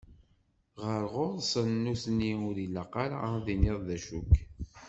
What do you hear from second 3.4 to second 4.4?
d-tiniḍ d acu-k.